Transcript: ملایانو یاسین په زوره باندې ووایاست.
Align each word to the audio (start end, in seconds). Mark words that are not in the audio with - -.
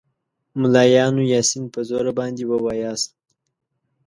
ملایانو 0.61 1.23
یاسین 1.33 1.63
په 1.73 1.79
زوره 1.89 2.11
باندې 2.19 2.43
ووایاست. 2.45 3.11